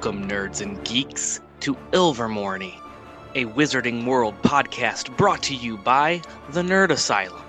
[0.00, 2.80] Welcome, nerds and geeks, to Ilvermorny,
[3.34, 7.42] a Wizarding World podcast brought to you by the Nerd Asylum.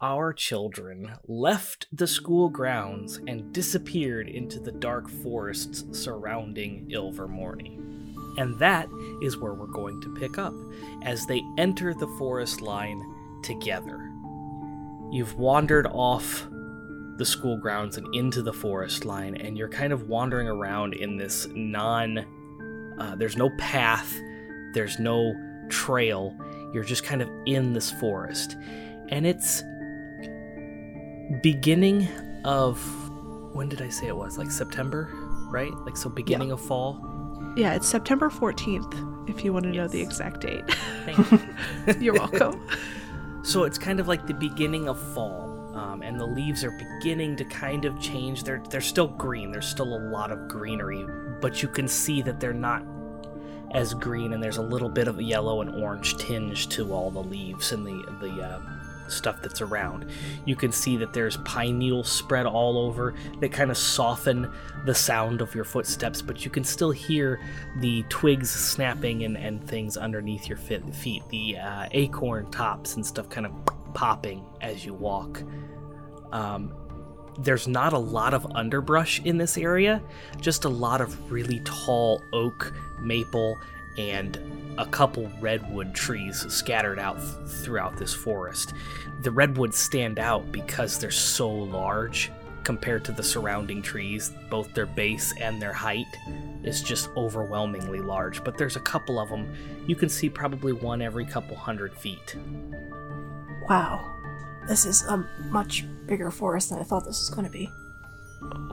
[0.00, 7.76] Our children left the school grounds and disappeared into the dark forests surrounding Ilvermorny.
[8.38, 8.88] And that
[9.20, 10.54] is where we're going to pick up
[11.02, 13.02] as they enter the forest line
[13.42, 14.10] together.
[15.10, 16.48] You've wandered off
[17.16, 21.16] the school grounds and into the forest line, and you're kind of wandering around in
[21.16, 22.24] this non.
[22.98, 24.18] Uh, there's no path,
[24.74, 25.34] there's no
[25.68, 26.34] trail.
[26.72, 28.56] You're just kind of in this forest,
[29.08, 29.62] and it's
[31.42, 32.08] beginning
[32.44, 32.80] of
[33.54, 34.38] when did I say it was?
[34.38, 35.10] Like September,
[35.50, 35.72] right?
[35.84, 37.00] Like so, beginning of fall.
[37.56, 40.64] Yeah, it's September 14th, if you want to know the exact date.
[41.06, 41.40] Thank you.
[42.00, 42.66] You're welcome.
[43.46, 45.55] So it's kind of like the beginning of fall,
[45.96, 48.44] um, and the leaves are beginning to kind of change.
[48.44, 49.50] They're they're still green.
[49.50, 51.06] There's still a lot of greenery,
[51.40, 52.84] but you can see that they're not
[53.72, 57.10] as green, and there's a little bit of a yellow and orange tinge to all
[57.10, 58.60] the leaves and the the uh,
[59.08, 60.06] stuff that's around.
[60.44, 64.50] You can see that there's pine needles spread all over that kind of soften
[64.84, 67.40] the sound of your footsteps, but you can still hear
[67.80, 73.28] the twigs snapping and, and things underneath your feet, the uh, acorn tops and stuff
[73.28, 73.52] kind of
[73.94, 75.42] popping as you walk.
[76.32, 76.72] Um,
[77.38, 80.02] there's not a lot of underbrush in this area,
[80.40, 83.58] just a lot of really tall oak, maple,
[83.98, 84.38] and
[84.78, 88.74] a couple redwood trees scattered out th- throughout this forest.
[89.22, 92.30] The redwoods stand out because they're so large
[92.66, 96.04] compared to the surrounding trees, both their base and their height
[96.64, 98.42] is just overwhelmingly large.
[98.42, 99.48] But there's a couple of them.
[99.86, 102.34] You can see probably one every couple hundred feet.
[103.68, 104.15] Wow.
[104.68, 105.18] This is a
[105.48, 107.70] much bigger forest than I thought this was going to be.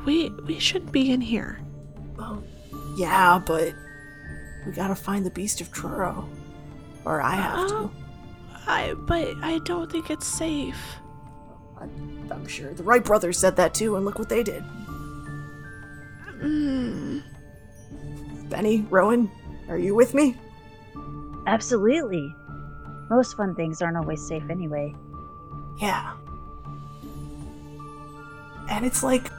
[0.05, 1.59] we we shouldn't be in here.
[2.17, 2.43] Well,
[2.95, 3.73] yeah, but
[4.65, 6.27] we gotta find the Beast of Truro.
[7.05, 7.75] Or I have to.
[7.75, 7.91] Oh.
[8.65, 10.77] I but I don't think it's safe.
[11.77, 11.83] I,
[12.33, 14.63] I'm sure the Wright brothers said that too, and look what they did.
[16.39, 17.23] Mm.
[18.49, 19.29] Benny, Rowan,
[19.69, 20.35] are you with me?
[21.47, 22.33] Absolutely.
[23.09, 24.93] Most fun things aren't always safe anyway.
[25.79, 26.13] Yeah.
[28.69, 29.29] And it's like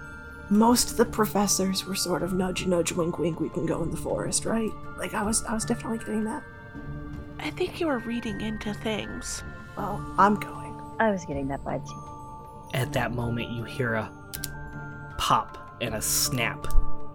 [0.50, 3.90] most of the professors were sort of nudge nudge wink wink we can go in
[3.90, 4.70] the forest, right?
[4.98, 6.42] Like I was I was definitely getting that.
[7.38, 9.42] I think you were reading into things.
[9.76, 10.80] Well, I'm going.
[10.98, 12.02] I was getting that vibe too.
[12.74, 14.10] At that moment, you hear a
[15.18, 16.66] pop and a snap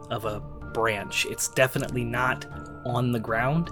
[0.10, 0.40] of a
[0.74, 1.26] branch.
[1.30, 2.46] It's definitely not
[2.86, 3.70] on the ground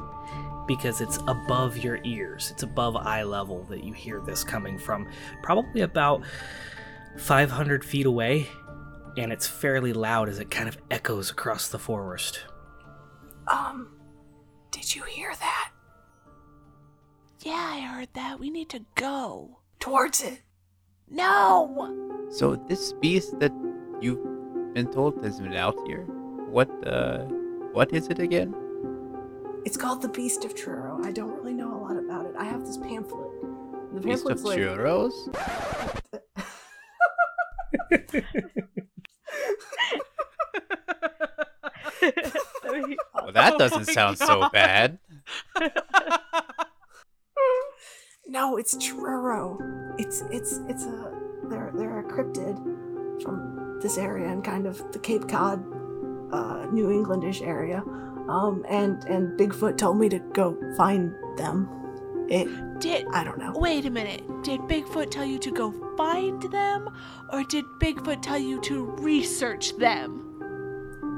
[0.67, 2.51] because it's above your ears.
[2.51, 5.07] It's above eye level that you hear this coming from.
[5.41, 6.23] Probably about
[7.17, 8.47] 500 feet away,
[9.17, 12.45] and it's fairly loud as it kind of echoes across the forest.
[13.47, 13.89] Um,
[14.71, 15.71] did you hear that?
[17.41, 18.39] Yeah, I heard that.
[18.39, 19.59] We need to go.
[19.79, 20.41] Towards it.
[21.09, 22.25] No.
[22.29, 23.53] So this beast that
[24.01, 24.23] you've
[24.73, 26.03] been told has been out here,
[26.49, 27.19] what uh,
[27.71, 28.53] what is it again?
[29.67, 30.97] It's called the Beast of Truro.
[31.03, 32.35] I don't really know a lot about it.
[32.39, 33.27] I have this pamphlet.
[33.95, 35.11] The Beast of like churros?
[43.13, 44.99] Well, that doesn't sound so bad.
[48.25, 49.57] No, it's Truro.
[49.97, 51.11] It's it's it's a
[51.49, 52.55] they're they're a cryptid
[53.21, 55.59] from this area and kind of the Cape Cod,
[56.31, 57.83] uh, New Englandish area.
[58.29, 61.69] Um, and and Bigfoot told me to go find them.
[62.29, 62.47] It
[62.79, 63.53] Did I don't know.
[63.55, 64.21] wait a minute.
[64.43, 66.89] Did Bigfoot tell you to go find them,
[67.31, 70.23] or did Bigfoot tell you to research them?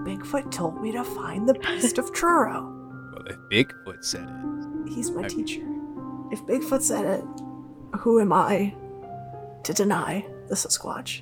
[0.06, 2.76] Bigfoot told me to find the Beast of Truro.
[3.12, 4.90] Well, if Bigfoot said it.
[4.94, 5.30] He's my Okay.
[5.36, 5.62] teacher.
[6.32, 7.26] If Bigfoot said it,
[8.00, 8.76] who am I
[9.64, 11.22] to deny the Sasquatch?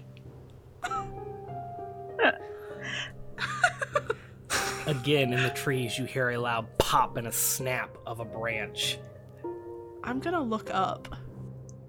[4.87, 8.97] Again, in the trees, you hear a loud pop and a snap of a branch.
[10.01, 11.13] I'm gonna look up.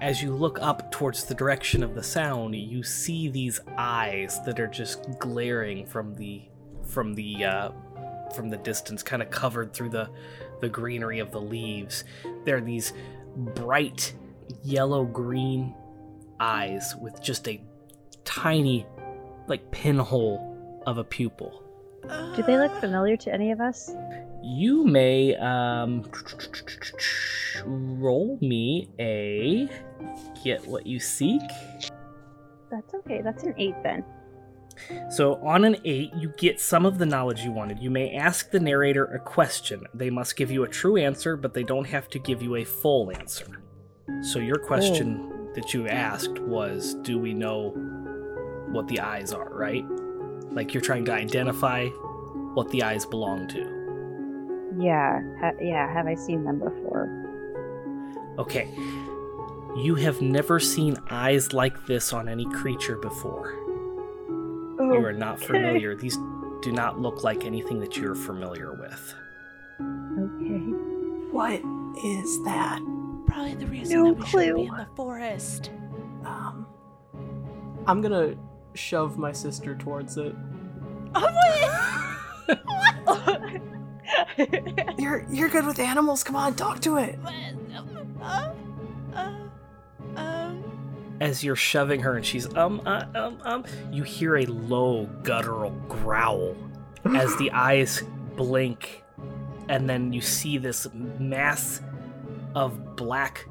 [0.01, 4.59] As you look up towards the direction of the sound, you see these eyes that
[4.59, 6.43] are just glaring from the
[6.83, 7.71] from the uh,
[8.35, 10.11] from the distance, kind of covered through the
[10.61, 12.03] the greenery of the leaves.
[12.45, 12.93] They're these
[13.37, 14.13] bright
[14.65, 15.73] yellow green
[16.41, 17.63] eyes with just a
[18.25, 18.87] tiny,
[19.47, 21.63] like pinhole of a pupil.
[22.37, 23.91] Do they look familiar to any of us?
[24.43, 26.05] You may um,
[27.65, 29.69] roll me a
[30.45, 31.43] get what you seek.
[32.71, 33.21] That's okay.
[33.23, 34.05] That's an eight then.
[35.11, 37.81] So on an eight, you get some of the knowledge you wanted.
[37.81, 39.85] You may ask the narrator a question.
[39.93, 42.65] They must give you a true answer, but they don't have to give you a
[42.65, 43.63] full answer.
[44.23, 47.71] So your question that you asked was, "Do we know
[48.71, 49.85] what the eyes are?" Right?
[50.59, 51.87] Like you're trying to identify
[52.55, 53.61] what the eyes belong to.
[54.85, 55.87] Yeah, ha- yeah.
[55.95, 57.07] Have I seen them before?
[58.41, 58.69] Okay.
[59.77, 63.55] You have never seen eyes like this on any creature before.
[64.81, 65.95] Oh, You are not familiar.
[65.95, 66.17] These
[66.63, 69.15] do not look like anything that you're familiar with.
[69.81, 70.59] Okay.
[71.31, 71.61] What
[72.05, 72.81] is that?
[73.29, 74.73] Probably the reason No that we shouldn't be clue.
[74.73, 75.71] in the forest.
[76.25, 76.67] Um,
[77.87, 78.35] I'm gonna
[78.79, 80.35] shove my sister towards it.
[84.99, 86.25] you're you're good with animals.
[86.25, 87.19] Come on, talk to it.
[88.23, 88.51] Uh,
[89.15, 89.33] uh,
[90.17, 90.65] um,
[91.21, 95.71] As you're shoving her and she's um uh, um um, you hear a low guttural
[95.89, 96.57] growl
[97.05, 98.03] as the eyes
[98.37, 99.05] blink,
[99.69, 100.87] and then you see this
[101.19, 101.81] mass
[102.55, 103.47] of black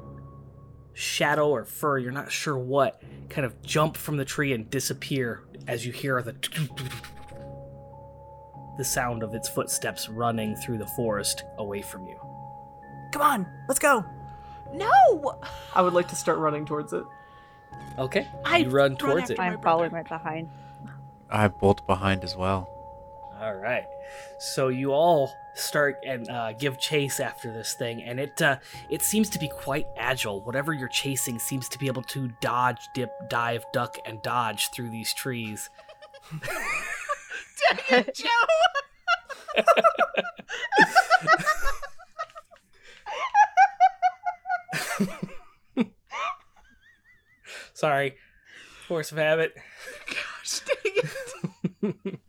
[0.98, 1.98] shadow or fur.
[1.98, 6.20] You're not sure what kind of jump from the tree and disappear as you hear
[6.22, 6.32] the
[8.78, 12.18] the sound of its footsteps running through the forest away from you.
[13.12, 14.04] Come on, let's go.
[14.74, 15.40] no!
[15.74, 17.04] I would like to start running towards it.
[17.96, 19.40] Okay, I you run run towards it.
[19.40, 20.48] I'm following right behind.
[21.30, 22.77] I bolt behind as well.
[23.40, 23.84] All right.
[24.38, 28.56] So you all start and uh, give chase after this thing, and it uh,
[28.90, 30.40] it seems to be quite agile.
[30.40, 34.90] Whatever you're chasing seems to be able to dodge, dip, dive, duck, and dodge through
[34.90, 35.70] these trees.
[37.90, 38.26] Dang it, Joe!
[47.74, 48.16] Sorry,
[48.88, 49.54] force of habit.
[50.06, 50.94] Gosh, dang
[51.94, 52.18] it.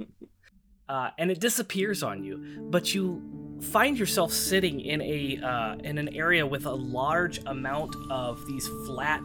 [0.90, 2.44] uh, and it disappears on you.
[2.60, 3.22] But you
[3.62, 8.68] find yourself sitting in a uh, in an area with a large amount of these
[8.86, 9.24] flat,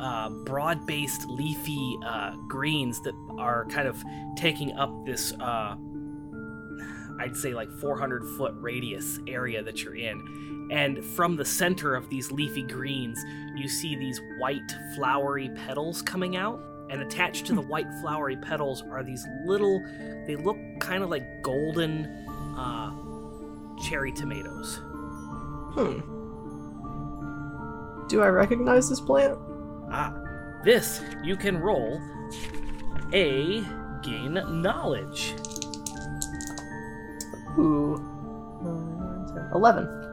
[0.00, 4.02] uh, broad-based, leafy uh, greens that are kind of
[4.36, 5.32] taking up this.
[5.34, 5.76] Uh,
[7.20, 10.68] I'd say like 400 foot radius area that you're in.
[10.70, 13.18] And from the center of these leafy greens,
[13.56, 16.60] you see these white flowery petals coming out.
[16.90, 19.82] And attached to the white flowery petals are these little,
[20.26, 22.06] they look kind of like golden
[22.56, 22.92] uh,
[23.82, 24.80] cherry tomatoes.
[25.74, 26.00] Hmm.
[28.08, 29.38] Do I recognize this plant?
[29.90, 30.14] Ah,
[30.64, 32.00] this you can roll
[33.12, 33.62] a
[34.02, 35.34] gain knowledge.
[37.58, 37.96] Ooh.
[38.62, 40.07] Nine, ten, Eleven.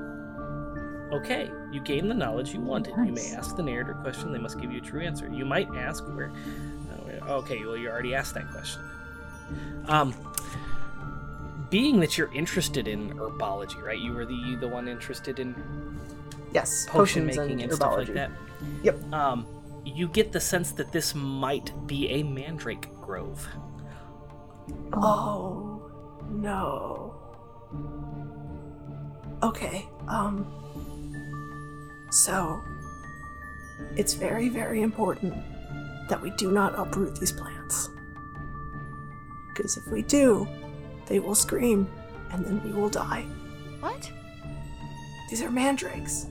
[1.11, 2.95] Okay, you gain the knowledge you wanted.
[2.97, 5.29] You may ask the narrator a question, they must give you a true answer.
[5.31, 6.29] You might ask where.
[6.29, 8.81] uh, where- Okay, well, you already asked that question.
[9.87, 10.13] Um,
[11.69, 13.99] being that you're interested in herbology, right?
[13.99, 15.55] You were the the one interested in
[16.53, 16.85] Yes.
[16.89, 18.31] potion potions making and, and, stuff like that.
[18.83, 19.13] Yep.
[19.13, 19.45] Um,
[19.83, 23.47] you get the sense that this might be a mandrake grove.
[24.93, 25.81] Oh
[26.31, 27.13] no.
[29.43, 30.47] Okay, um.
[32.11, 32.63] So,
[33.95, 35.33] it's very, very important
[36.09, 37.89] that we do not uproot these plants.
[39.49, 40.47] Because if we do,
[41.07, 41.87] they will scream
[42.31, 43.25] and then we will die.
[43.79, 44.11] What?
[45.29, 46.27] These are mandrakes.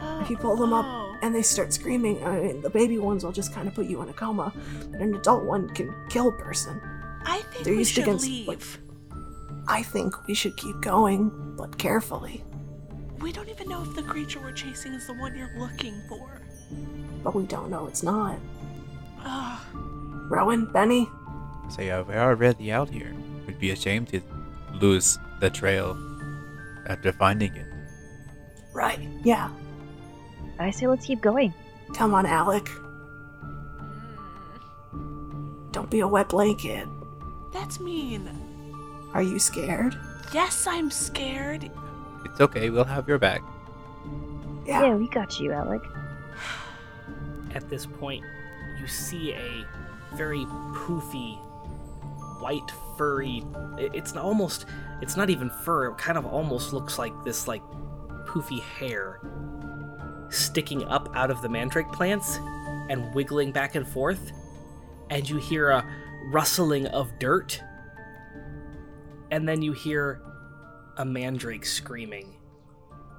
[0.00, 0.78] Oh, If you pull them oh.
[1.14, 3.86] up and they start screaming, I mean, the baby ones will just kind of put
[3.86, 4.52] you in a coma,
[4.90, 6.80] but an adult one can kill a person.
[7.24, 8.48] I think They're we used should against, leave.
[8.48, 8.62] like-
[9.70, 12.42] I think we should keep going, but carefully.
[13.28, 16.40] We don't even know if the creature we're chasing is the one you're looking for.
[17.22, 18.38] But we don't know it's not.
[19.22, 19.60] Ugh.
[20.30, 21.10] Rowan, Benny,
[21.68, 23.14] So yeah, we're already out here.
[23.46, 24.22] We'd be ashamed to
[24.80, 25.94] lose the trail
[26.86, 27.66] after finding it.
[28.72, 29.06] Right.
[29.22, 29.50] Yeah.
[30.58, 31.52] I say let's keep going.
[31.92, 32.66] Come on, Alec.
[34.92, 35.70] Hmm.
[35.72, 36.88] Don't be a wet blanket.
[37.52, 38.26] That's mean.
[39.12, 39.98] Are you scared?
[40.32, 41.70] Yes, I'm scared.
[42.30, 43.42] It's okay, we'll have your back.
[44.66, 44.84] Yeah.
[44.84, 45.82] Yeah, we got you, Alec.
[47.54, 48.24] At this point,
[48.80, 49.64] you see a
[50.14, 50.44] very
[50.74, 51.38] poofy,
[52.40, 53.44] white, furry.
[53.78, 54.66] It's almost.
[55.00, 55.88] It's not even fur.
[55.88, 57.62] It kind of almost looks like this, like
[58.26, 59.20] poofy hair
[60.30, 62.38] sticking up out of the mandrake plants
[62.90, 64.32] and wiggling back and forth.
[65.10, 65.84] And you hear a
[66.30, 67.62] rustling of dirt.
[69.30, 70.20] And then you hear
[70.98, 72.34] a mandrake screaming.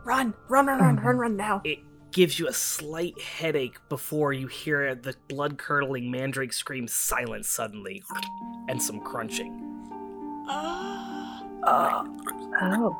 [0.05, 1.61] Run, run, run, run, run, run now.
[1.65, 1.79] It
[2.11, 8.01] gives you a slight headache before you hear the blood curdling mandrake scream silence suddenly
[8.67, 9.65] and some crunching.
[10.49, 12.03] Uh, Uh,
[12.61, 12.95] Oh,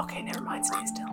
[0.00, 0.66] okay, never mind.
[0.66, 1.08] Stay still.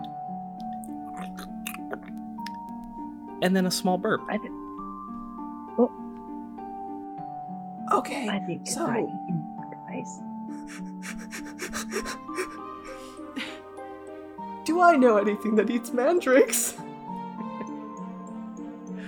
[3.42, 4.20] And then a small burp.
[4.28, 4.52] I, th-
[7.92, 8.28] Okay.
[8.28, 10.20] I think so goodbye, guys.
[14.64, 16.74] Do I know anything that eats mandrakes?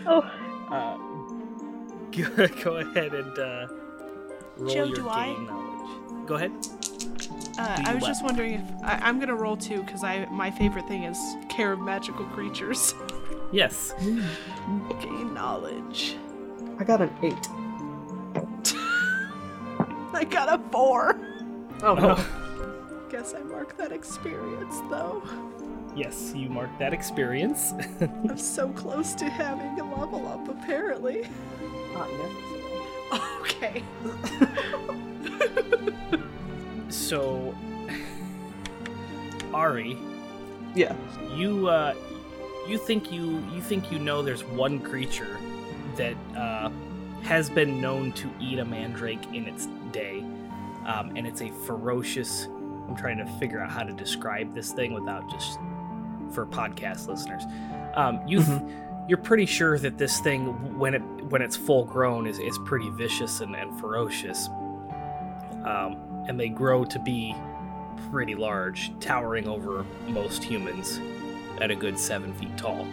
[0.07, 0.23] Oh,
[0.71, 0.97] Uh,
[2.13, 3.67] go, go ahead and uh,
[4.57, 5.37] roll Joe, your do gain I?
[5.47, 6.27] knowledge.
[6.27, 6.53] Go ahead.
[7.59, 8.09] uh, I was what?
[8.09, 11.19] just wondering if I, I'm gonna roll two because I my favorite thing is
[11.49, 12.95] care of magical creatures.
[13.53, 13.95] Yes.
[15.01, 16.17] Gain knowledge.
[16.79, 17.49] I got an eight.
[20.15, 21.19] I got a four.
[21.83, 22.19] Oh no.
[23.11, 25.23] Guess I mark that experience though.
[25.97, 27.73] Yes, you mark that experience.
[28.01, 31.27] I'm so close to having a level up apparently.
[31.95, 32.55] Not necessary.
[33.41, 33.83] Okay.
[36.91, 37.55] so,
[39.55, 39.97] Ari,
[40.75, 40.95] Yeah.
[41.35, 41.95] you uh
[42.69, 45.39] you think you you think you know there's one creature
[45.97, 46.71] that uh
[47.23, 50.23] has been known to eat a mandrake in its day
[50.89, 52.49] um, and it's a ferocious
[52.89, 55.59] i'm trying to figure out how to describe this thing without just
[56.33, 57.45] for podcast listeners
[57.95, 58.63] um, you th-
[59.09, 62.91] you're pretty sure that this thing when it when it's full grown is, is pretty
[62.91, 64.49] vicious and, and ferocious
[65.65, 67.35] um, and they grow to be
[68.11, 71.01] pretty large towering over most humans
[71.61, 72.87] at a good seven feet tall.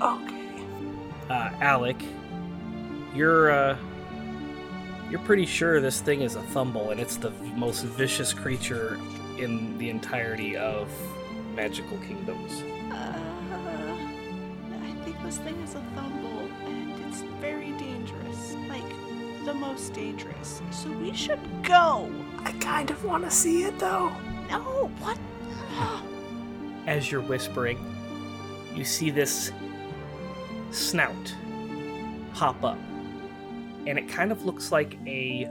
[0.00, 0.34] okay.
[1.30, 2.02] Uh, Alec,
[3.14, 3.76] you're uh,
[5.10, 8.98] you're pretty sure this thing is a thumble, and it's the most vicious creature
[9.38, 10.90] in the entirety of
[11.54, 12.62] magical kingdoms.
[12.92, 13.96] Uh,
[14.82, 18.54] I think this thing is a thumble and it's very dangerous.
[18.68, 18.88] Like
[19.44, 20.60] the most dangerous.
[20.70, 22.12] So we should go.
[22.44, 24.12] I kind of want to see it though.
[24.50, 25.18] No, what?
[26.86, 27.78] As you're whispering,
[28.74, 29.52] you see this
[30.70, 31.34] snout
[32.34, 32.78] pop up,
[33.88, 35.48] and it kind of looks like a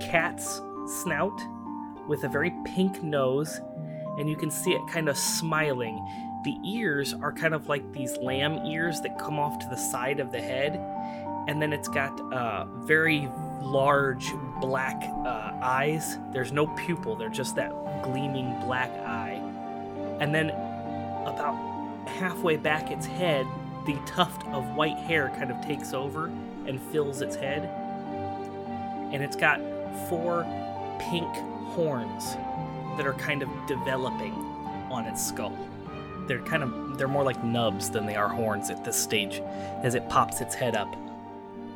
[0.00, 0.60] cat's
[1.02, 1.38] snout
[2.08, 3.60] with a very pink nose,
[4.18, 5.96] and you can see it kind of smiling.
[6.44, 10.18] The ears are kind of like these lamb ears that come off to the side
[10.18, 10.80] of the head,
[11.46, 13.28] and then it's got uh, very
[13.60, 16.16] large black uh, eyes.
[16.32, 17.72] There's no pupil, they're just that
[18.02, 19.40] gleaming black eye.
[20.20, 20.50] And then
[21.26, 21.54] about
[22.06, 23.46] halfway back its head,
[23.86, 26.26] the tuft of white hair kind of takes over
[26.66, 27.64] and fills its head.
[29.12, 29.60] And it's got
[30.08, 30.44] four
[30.98, 31.28] pink
[31.74, 32.34] horns
[32.96, 34.32] that are kind of developing
[34.90, 35.56] on its skull.
[36.26, 39.42] They're kind of they're more like nubs than they are horns at this stage
[39.82, 40.94] as it pops its head up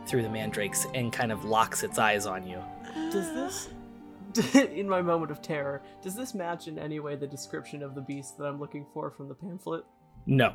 [0.06, 2.62] through the mandrakes and kind of locks its eyes on you.
[3.10, 7.82] Does this, in my moment of terror, does this match in any way the description
[7.82, 9.84] of the beast that I'm looking for from the pamphlet?
[10.26, 10.54] No.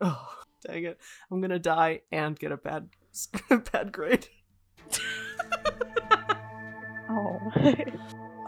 [0.00, 1.00] Oh, dang it!
[1.30, 2.88] I'm gonna die and get a bad,
[3.72, 4.28] bad grade.
[7.10, 7.38] oh.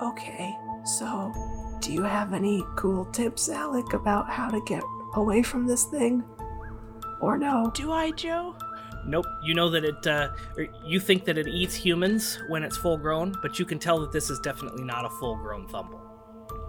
[0.03, 0.55] Okay.
[0.85, 1.33] So,
[1.81, 4.83] do you have any cool tips, Alec, about how to get
[5.15, 6.23] away from this thing?
[7.21, 7.71] Or no?
[7.75, 8.55] Do I, Joe?
[9.07, 9.27] Nope.
[9.43, 10.29] You know that it, uh,
[10.85, 14.13] you think that it eats humans when it's full grown, but you can tell that
[14.13, 16.01] this is definitely not a full grown Thumble.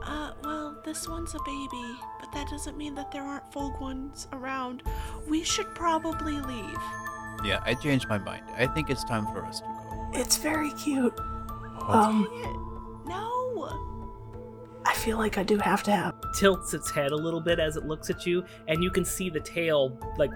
[0.04, 4.28] Uh, well, this one's a baby, but that doesn't mean that there aren't full ones
[4.32, 4.84] around.
[5.28, 6.80] We should probably leave.
[7.44, 8.44] Yeah, I changed my mind.
[8.58, 10.12] I think it's time for us to go.
[10.14, 11.14] It's very cute.
[11.20, 13.10] Oh, Um, Dang it.
[13.10, 13.84] No.
[14.86, 16.16] I feel like I do have to have.
[16.40, 19.30] Tilts its head a little bit as it looks at you, and you can see
[19.30, 20.32] the tail, like,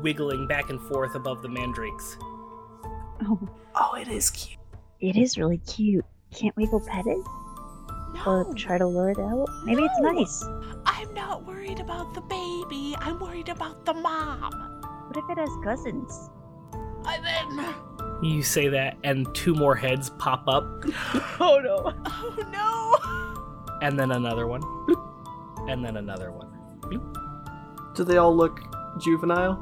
[0.00, 2.16] wiggling back and forth above the mandrakes.
[2.22, 4.58] oh, Oh, it is cute.
[5.00, 6.04] it is really cute.
[6.30, 7.18] Can't we go pet it?
[8.26, 8.52] Or No.
[8.54, 9.46] try to lure it out?
[9.64, 10.44] Maybe it's nice.
[10.86, 12.94] I'm not worried about the baby.
[13.00, 14.52] I'm worried about the mom.
[15.08, 16.30] What if it has cousins?
[17.06, 17.74] And then.
[18.22, 20.64] You say that, and two more heads pop up,
[21.40, 21.94] Oh no.
[22.06, 23.78] Oh no!
[23.86, 24.62] and then another one,
[25.70, 26.48] and then another one.
[27.94, 28.60] Do they all look
[29.00, 29.58] juvenile?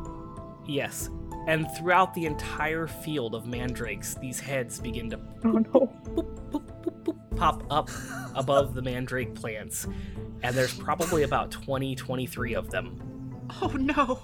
[0.67, 1.09] Yes.
[1.47, 5.62] And throughout the entire field of mandrakes, these heads begin to Oh no.
[5.62, 6.98] boop, boop, boop, boop,
[7.38, 7.90] pop up
[8.35, 9.87] above the mandrake plants.
[10.42, 13.00] And there's probably about 20, 23 of them.
[13.62, 14.21] Oh no!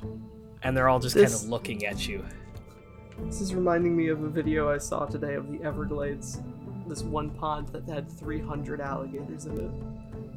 [0.62, 2.24] And they're all just kind of looking at you.
[3.22, 6.40] This is reminding me of a video I saw today of the Everglades.
[6.86, 9.70] This one pond that had 300 alligators in it.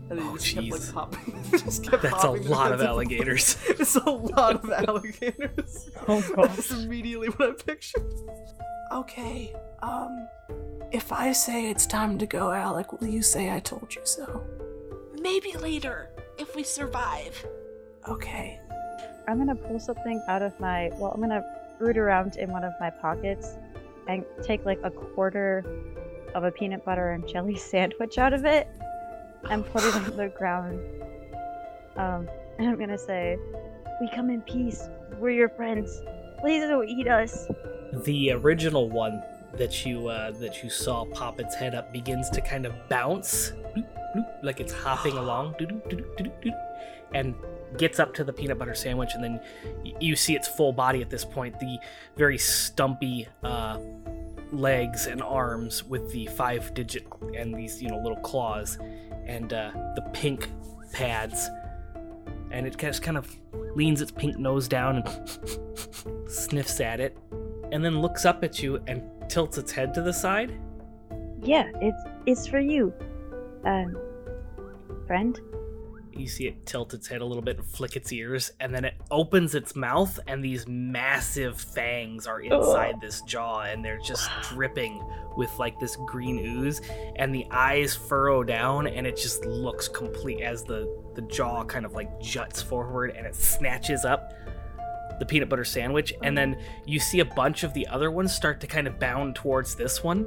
[0.10, 0.94] And they Oh, just kept like jeez.
[0.94, 1.44] popping.
[1.52, 3.58] just kept That's a popping their lot of alligators.
[3.68, 5.90] it's a lot of alligators.
[6.08, 8.14] Oh That's immediately what I pictured.
[8.94, 9.54] Okay.
[9.82, 10.28] Um,
[10.92, 14.44] if I say it's time to go, Alec, will you say I told you so?
[15.22, 17.46] Maybe later, if we survive.
[18.08, 18.60] Okay.
[19.28, 20.90] I'm gonna pull something out of my.
[20.96, 21.44] Well, I'm gonna
[21.80, 23.58] root around in one of my pockets
[24.08, 25.66] and take like a quarter
[26.34, 28.70] of a peanut butter and jelly sandwich out of it
[29.50, 30.79] and put it on the ground.
[31.96, 32.27] Um,
[32.60, 33.38] and I'm gonna say,
[34.01, 34.89] "We come in peace.
[35.20, 36.01] We're your friends.
[36.39, 37.48] Please don't eat us."
[37.94, 42.41] the original one that you uh, that you saw pop its head up begins to
[42.41, 43.53] kind of bounce,
[44.44, 45.56] like it's hopping along,
[47.13, 47.36] and
[47.77, 49.41] gets up to the peanut butter sandwich, and then
[50.00, 51.77] you see its full body at this point, the
[52.17, 53.79] very stumpy uh,
[54.51, 58.77] legs and arms with the five digit and these you know little claws,
[59.27, 60.50] and uh, the pink
[60.91, 61.50] pads.
[62.51, 63.29] And it just kind of
[63.75, 67.17] leans its pink nose down and sniffs at it,
[67.72, 70.57] and then looks up at you and tilts its head to the side.
[71.41, 72.93] Yeah, it's it's for you,
[73.65, 73.98] um,
[75.05, 75.39] friend.
[76.17, 78.86] You see it tilt its head a little bit and flick its ears, and then
[78.86, 84.30] it opens its mouth, and these massive fangs are inside this jaw, and they're just
[84.49, 85.03] dripping
[85.36, 86.82] with like this green ooze,
[87.17, 91.86] and the eyes furrow down, and it just looks complete as the the jaw kind
[91.86, 94.34] of like juts forward, and it snatches up
[95.19, 98.60] the peanut butter sandwich, and then you see a bunch of the other ones start
[98.62, 100.25] to kind of bound towards this one,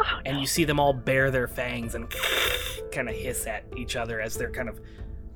[0.00, 2.12] Oh, and you see them all bare their fangs and
[2.92, 4.80] kind of hiss at each other as they're kind of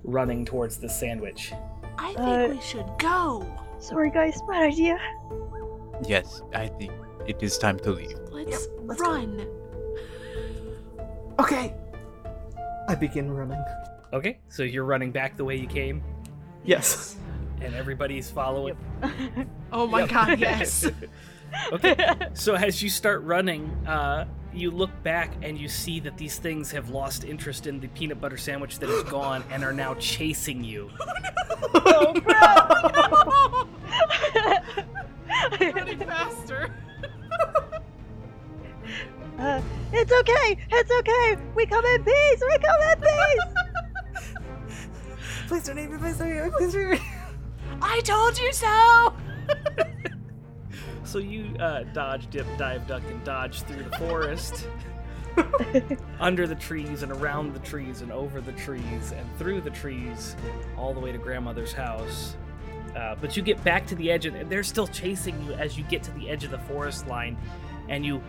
[0.05, 1.53] running towards the sandwich.
[1.99, 3.47] I think Uh, we should go.
[3.79, 4.41] Sorry, guys.
[4.49, 4.99] Bad idea.
[6.07, 6.93] Yes, I think
[7.27, 8.17] it is time to leave.
[8.31, 9.11] Let's, let's go.
[9.13, 9.47] run.
[11.39, 11.75] Okay.
[12.89, 13.63] I begin running.
[14.13, 16.03] Okay, so you're running back the way you came,
[16.65, 17.17] Yes.
[17.61, 18.77] and everybody's following.
[19.73, 20.89] Oh my god, yes.
[21.73, 21.97] Okay,
[22.35, 24.27] so as you start running, uh,
[24.57, 28.21] you look back and you see that these things have lost interest in the peanut
[28.21, 30.91] butter sandwich that is gone and are now chasing you.
[31.89, 33.69] Oh no!
[35.73, 36.75] Running faster.
[39.39, 39.61] Uh,
[39.93, 40.57] it's okay.
[40.71, 41.37] It's okay.
[41.55, 42.41] We come in peace.
[42.41, 43.43] We come in peace.
[45.47, 45.99] Please don't eat me.
[45.99, 46.51] Please don't eat me.
[46.57, 47.07] Please don't eat me.
[47.83, 49.15] I told you so.
[51.17, 54.69] So you uh, dodge, dip, dive, duck, and dodge through the forest,
[56.21, 60.37] under the trees and around the trees and over the trees and through the trees,
[60.77, 62.37] all the way to grandmother's house.
[62.95, 65.85] Uh, but you get back to the edge, and they're still chasing you as you
[65.85, 67.39] get to the edge of the forest line,
[67.89, 68.21] and you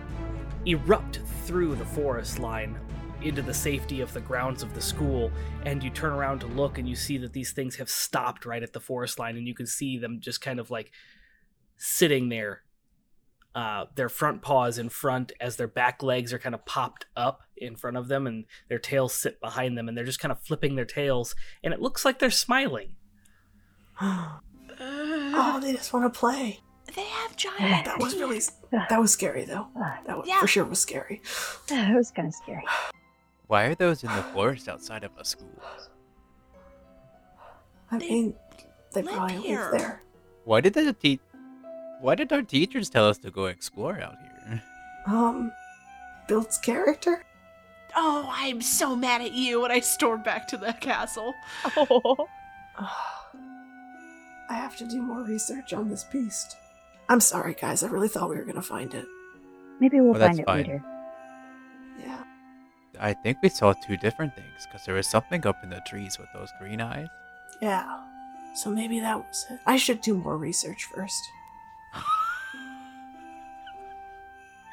[0.65, 2.79] erupt through the forest line
[3.21, 5.29] into the safety of the grounds of the school.
[5.65, 8.63] And you turn around to look, and you see that these things have stopped right
[8.63, 10.93] at the forest line, and you can see them just kind of like
[11.75, 12.61] sitting there
[13.57, 17.41] uh, their front paws in front as their back legs are kind of popped up
[17.57, 20.39] in front of them and their tails sit behind them and they're just kind of
[20.39, 22.89] flipping their tails and it looks like they're smiling
[24.79, 26.59] Oh, they just want to play.
[26.95, 27.85] They have giant.
[27.85, 28.39] That was really.
[28.71, 29.67] That was scary, though.
[30.05, 30.39] That was, Yeah.
[30.39, 31.21] for sure was scary.
[31.69, 32.63] That was kind of scary.
[33.47, 35.49] Why are those in the forest outside of a school?
[37.91, 38.35] I They mean,
[38.93, 40.03] they live probably live there.
[40.45, 41.19] Why did the te-
[42.01, 44.61] Why did our teachers tell us to go explore out here?
[45.07, 45.51] Um,
[46.27, 47.23] builds character.
[47.95, 49.63] Oh, I'm so mad at you.
[49.63, 51.33] And I storm back to the castle.
[51.79, 52.27] Oh.
[54.49, 56.55] I have to do more research on this beast.
[57.09, 57.81] I'm sorry, guys.
[57.83, 59.05] I really thought we were gonna find it.
[59.79, 60.57] Maybe we'll Well, find it fine.
[60.57, 60.83] later.
[61.99, 62.23] Yeah.
[62.99, 66.17] I think we saw two different things because there was something up in the trees
[66.19, 67.07] with those green eyes.
[67.61, 68.03] Yeah.
[68.55, 69.59] So maybe that was it.
[69.65, 71.19] I should do more research first.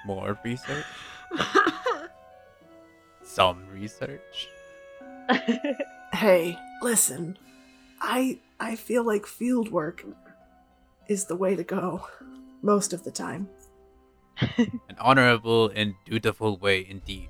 [0.05, 0.85] More research.
[3.23, 4.49] some research.
[6.15, 7.37] Hey, listen.
[8.01, 10.05] I I feel like field work
[11.09, 12.07] is the way to go
[12.63, 13.49] most of the time.
[14.57, 17.29] An honorable and dutiful way indeed.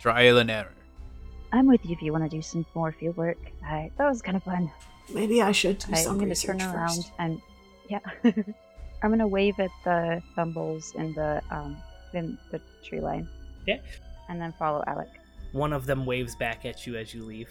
[0.00, 0.76] Trial and error.
[1.52, 3.38] I'm with you if you want to do some more field work.
[3.66, 4.70] I, that was kind of fun.
[5.12, 7.12] Maybe I should do I, some I'm gonna research turn around first.
[7.18, 7.42] and
[7.88, 7.98] yeah,
[9.02, 11.76] I'm gonna wave at the thumbles in the um
[12.14, 13.28] in the tree line.
[13.66, 13.78] Yeah.
[14.28, 15.08] And then follow Alec.
[15.52, 17.48] One of them waves back at you as you leave.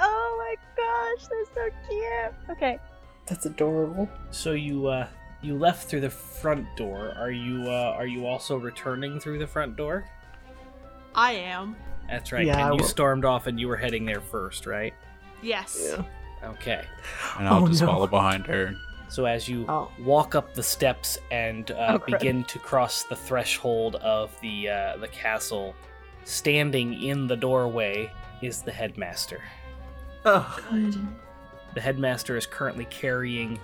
[0.00, 2.56] Oh my gosh, they're so cute.
[2.56, 2.78] Okay.
[3.26, 4.08] That's adorable.
[4.30, 5.06] So you uh
[5.42, 7.12] you left through the front door.
[7.16, 10.04] Are you uh are you also returning through the front door?
[11.14, 11.76] I am.
[12.08, 12.46] That's right.
[12.46, 14.94] Yeah, and you stormed off and you were heading there first, right?
[15.42, 15.78] Yes.
[15.90, 16.04] Yeah.
[16.50, 16.84] Okay.
[17.38, 17.88] And I'll Oh, just no.
[17.88, 18.74] follow behind her.
[19.08, 19.90] So as you Oh.
[20.00, 24.96] walk up the steps and uh, Oh, begin to cross the threshold of the uh,
[24.98, 25.74] the castle,
[26.24, 28.10] standing in the doorway
[28.42, 29.40] is the headmaster.
[30.24, 30.58] Oh,
[31.74, 33.58] The headmaster is currently carrying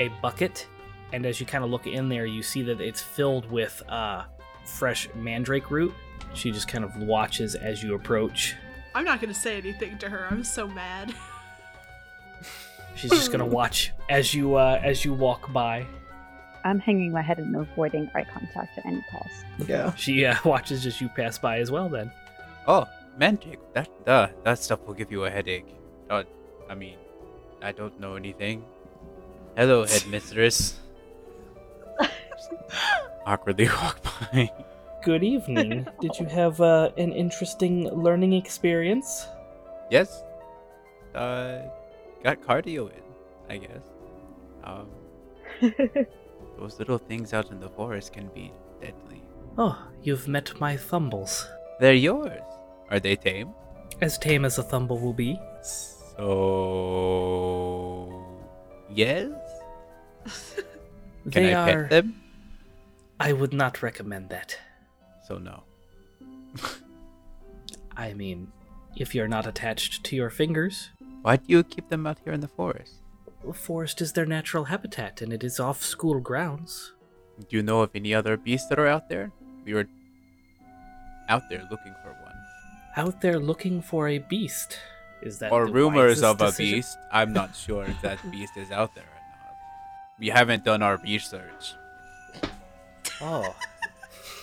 [0.00, 0.66] a bucket,
[1.12, 4.24] and as you kind of look in there, you see that it's filled with uh,
[4.64, 5.92] fresh mandrake root.
[6.32, 8.54] She just kind of watches as you approach.
[8.94, 10.26] I'm not gonna say anything to her.
[10.30, 11.14] I'm so mad.
[12.96, 15.86] She's just gonna watch as you uh, as you walk by.
[16.64, 19.44] I'm hanging my head and avoiding eye contact at any cost.
[19.68, 19.94] yeah.
[19.96, 21.88] She uh, watches as you pass by as well.
[21.88, 22.10] Then
[22.66, 22.86] Oh,
[23.18, 23.58] magic.
[23.74, 25.66] That uh, that stuff will give you a headache.
[26.08, 26.22] Uh,
[26.70, 26.96] I mean,
[27.62, 28.64] I don't know anything.
[29.56, 30.80] Hello, headmistress.
[33.26, 34.50] Awkwardly walk by.
[35.02, 35.86] Good evening.
[36.00, 39.26] Did you have uh, an interesting learning experience?
[39.90, 40.22] yes.
[41.14, 41.60] Uh,
[42.24, 43.02] got cardio in,
[43.48, 43.84] I guess.
[44.64, 44.88] Um,
[46.58, 49.22] those little things out in the forest can be deadly.
[49.56, 51.46] Oh, you've met my Thumbles.
[51.78, 52.42] They're yours.
[52.90, 53.50] Are they tame?
[54.00, 55.38] As tame as a Thumble will be.
[56.16, 56.24] So,
[58.90, 59.30] yes.
[61.30, 61.82] Can they I are.
[61.82, 62.20] pet them?
[63.20, 64.58] I would not recommend that.
[65.26, 65.62] So no.
[67.96, 68.50] I mean,
[68.96, 70.90] if you're not attached to your fingers,
[71.24, 72.96] Why do you keep them out here in the forest?
[73.42, 76.92] the forest is their natural habitat and it is off school grounds.
[77.48, 79.32] Do you know of any other beasts that are out there?
[79.64, 79.86] We were
[81.30, 82.36] out there looking for one.
[82.98, 84.78] Out there looking for a beast.
[85.22, 86.98] Is that or the rumors wisest of a beast.
[87.10, 89.56] I'm not sure if that beast is out there or not.
[90.18, 91.72] We haven't done our research.
[93.22, 93.56] Oh.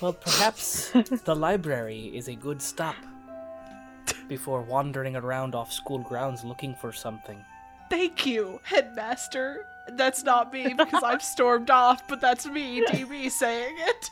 [0.01, 0.89] Well, perhaps
[1.25, 2.95] the library is a good stop
[4.31, 7.43] before wandering around off school grounds looking for something.
[7.89, 9.65] Thank you, headmaster.
[9.89, 14.09] That's not me because I've stormed off, but that's me, DB, saying it.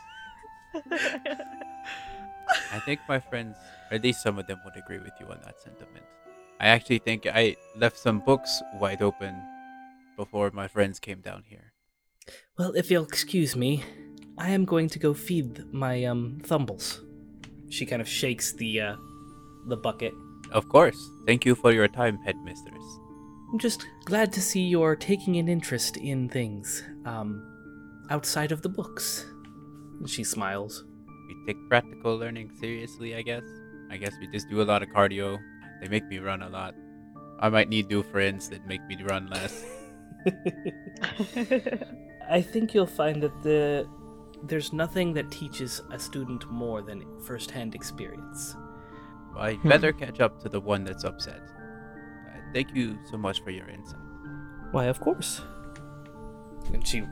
[2.74, 3.56] I think my friends,
[3.90, 6.04] or at least some of them, would agree with you on that sentiment.
[6.60, 9.42] I actually think I left some books wide open
[10.18, 11.72] before my friends came down here.
[12.58, 13.86] Well, if you'll excuse me,
[14.38, 17.00] I am going to go feed my um thumbles.
[17.70, 18.96] She kind of shakes the uh
[19.70, 20.14] the bucket.
[20.52, 21.12] Of course.
[21.26, 22.84] Thank you for your time, headmistress.
[23.52, 27.46] I'm just glad to see you're taking an interest in things um
[28.10, 29.26] outside of the books.
[30.06, 30.84] She smiles.
[31.28, 33.44] We take practical learning seriously, I guess.
[33.92, 35.38] I guess we just do a lot of cardio.
[35.82, 36.76] They make me run a lot.
[37.40, 39.66] I might need new friends that make me run less.
[42.30, 43.88] I think you'll find that the
[44.44, 48.56] there's nothing that teaches a student more than first-hand experience.
[49.38, 51.42] I better catch up to the one that's upset.
[51.42, 54.00] Uh, thank you so much for your insight.
[54.72, 55.42] Why, of course.
[56.74, 57.04] And she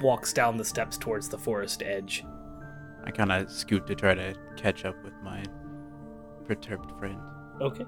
[0.00, 2.24] walks down the steps towards the forest edge.
[3.04, 5.44] I kind of scoot to try to catch up with my
[6.46, 7.20] perturbed friend.
[7.60, 7.86] Okay.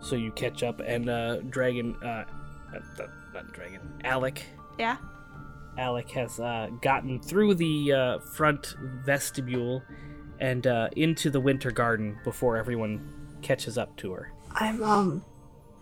[0.00, 2.24] So you catch up, and uh, Dragon, uh, uh,
[2.98, 4.44] not, not Dragon, Alec.
[4.78, 4.96] Yeah.
[5.78, 9.82] Alec has uh, gotten through the uh, front vestibule
[10.40, 14.32] and uh, into the winter garden before everyone catches up to her.
[14.52, 15.24] I'm um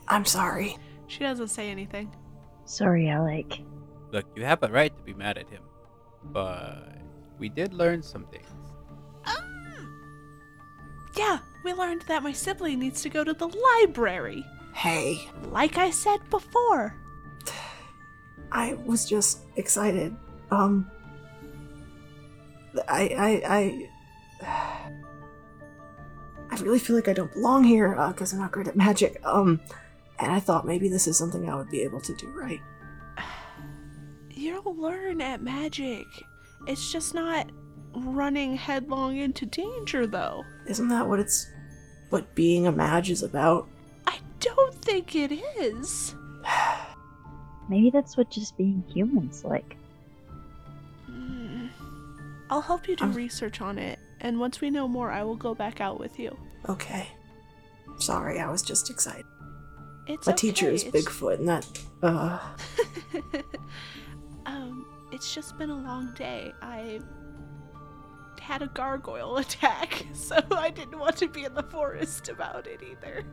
[0.08, 0.76] I'm sorry.
[1.06, 2.14] She doesn't say anything.
[2.64, 3.60] Sorry, Alec.
[4.12, 5.62] Look, you have a right to be mad at him,
[6.24, 6.96] but
[7.38, 8.46] we did learn some things.
[11.16, 14.44] Yeah, we learned that my sibling needs to go to the library.
[14.74, 16.96] Hey, Like I said before.
[18.52, 20.16] I was just excited.
[20.50, 20.90] Um
[22.88, 23.90] I I I
[24.42, 24.90] I
[26.60, 29.20] really feel like I don't belong here because I'm not great at magic.
[29.24, 29.60] Um
[30.18, 32.60] and I thought maybe this is something I would be able to do right.
[34.30, 36.06] You'll learn at magic.
[36.66, 37.50] It's just not
[37.94, 40.44] running headlong into danger, though.
[40.66, 41.50] Isn't that what it's
[42.10, 43.68] what being a mage is about?
[44.06, 46.14] I don't think it is.
[47.68, 49.76] Maybe that's what just being human's like.
[51.10, 51.68] Mm.
[52.50, 55.36] I'll help you do Um, research on it, and once we know more, I will
[55.36, 56.34] go back out with you.
[56.68, 57.08] Okay.
[57.98, 59.26] Sorry, I was just excited.
[60.06, 60.48] It's My okay.
[60.48, 61.66] teacher is it's- Bigfoot, and that
[62.02, 62.38] uh
[64.46, 66.52] um, it's just been a long day.
[66.62, 67.00] I
[68.40, 72.80] had a gargoyle attack, so I didn't want to be in the forest about it
[72.82, 73.24] either.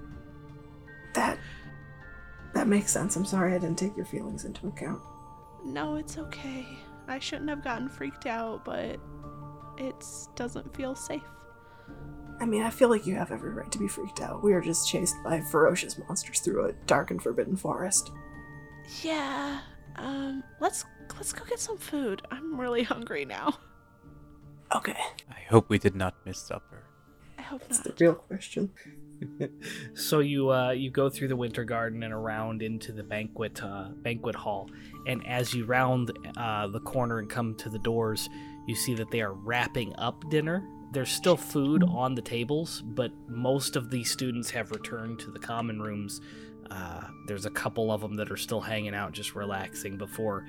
[1.13, 1.39] that
[2.53, 3.15] that makes sense.
[3.15, 5.01] I'm sorry I didn't take your feelings into account.
[5.65, 6.65] No, it's okay.
[7.07, 8.99] I shouldn't have gotten freaked out, but
[9.79, 11.23] it doesn't feel safe.
[12.39, 14.43] I mean, I feel like you have every right to be freaked out.
[14.43, 18.11] We are just chased by ferocious monsters through a dark and forbidden forest.
[19.01, 19.59] Yeah.
[19.97, 22.21] Um, let's let's go get some food.
[22.31, 23.57] I'm really hungry now.
[24.73, 24.95] Okay,
[25.29, 26.83] I hope we did not miss supper.
[27.37, 27.97] I hope that's not.
[27.97, 28.71] the real question.
[29.95, 33.89] so you uh, you go through the winter garden and around into the banquet uh,
[33.95, 34.69] banquet hall,
[35.07, 38.29] and as you round uh, the corner and come to the doors,
[38.69, 40.63] you see that they are wrapping up dinner.
[40.91, 45.39] There's still food on the tables, but most of the students have returned to the
[45.39, 46.21] common rooms.
[46.69, 50.45] Uh, there's a couple of them that are still hanging out, just relaxing before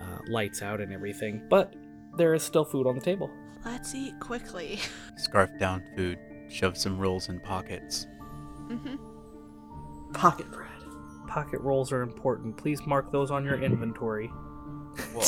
[0.00, 1.44] uh, lights out and everything.
[1.50, 1.74] But
[2.16, 3.28] there is still food on the table.
[3.64, 4.78] Let's eat quickly.
[5.16, 8.06] Scarf down food, shove some rolls in pockets.
[8.68, 8.94] hmm
[10.12, 10.70] Pocket bread.
[11.26, 12.56] Pocket rolls are important.
[12.56, 14.30] Please mark those on your inventory.
[15.14, 15.26] Well,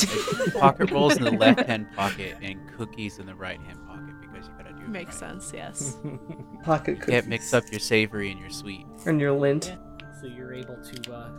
[0.61, 4.46] pocket rolls in the left hand pocket and cookies in the right hand pocket because
[4.48, 5.31] you gotta do it Makes right.
[5.31, 5.52] sense.
[5.54, 5.96] Yes.
[6.64, 7.14] Pocket cookies.
[7.14, 8.87] Can't mix up your savory and your sweet.
[9.07, 9.74] and your lint.
[10.20, 11.31] So you're able to uh,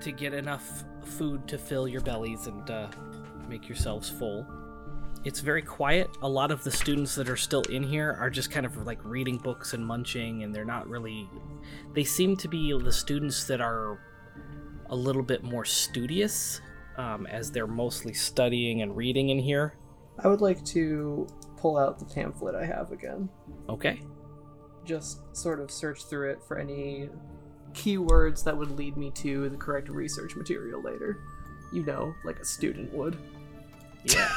[0.00, 2.88] to get enough food to fill your bellies and uh,
[3.48, 4.46] make yourselves full.
[5.24, 6.08] It's very quiet.
[6.22, 8.98] A lot of the students that are still in here are just kind of like
[9.04, 11.28] reading books and munching, and they're not really.
[11.94, 13.98] They seem to be the students that are
[14.88, 16.60] a little bit more studious,
[16.96, 19.74] um, as they're mostly studying and reading in here.
[20.22, 21.26] I would like to
[21.56, 23.28] pull out the pamphlet I have again.
[23.68, 24.00] Okay.
[24.84, 27.08] Just sort of search through it for any
[27.72, 31.22] keywords that would lead me to the correct research material later.
[31.72, 33.16] You know, like a student would.
[34.04, 34.30] Yeah.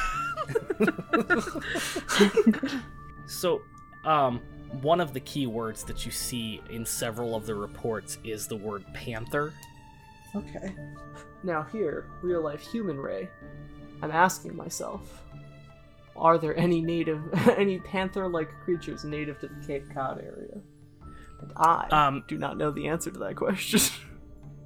[3.26, 3.62] so,
[4.04, 4.40] um,
[4.82, 8.84] one of the keywords that you see in several of the reports is the word
[8.92, 9.52] panther.
[10.34, 10.74] Okay.
[11.42, 13.28] Now here, real life human ray.
[14.02, 15.22] I'm asking myself,
[16.16, 17.22] are there any native,
[17.56, 20.58] any panther-like creatures native to the Cape Cod area?
[21.40, 23.80] And I Um, do not know the answer to that question.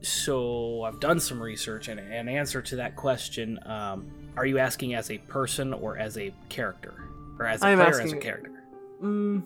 [0.00, 4.94] So I've done some research, and an answer to that question: um, Are you asking
[4.94, 6.94] as a person or as a character,
[7.36, 8.62] or as a I'm player or as a asking- character?
[9.02, 9.42] mm,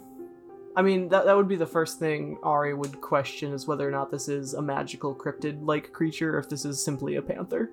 [0.75, 3.91] I mean, that that would be the first thing Ari would question is whether or
[3.91, 7.71] not this is a magical cryptid-like creature, or if this is simply a panther.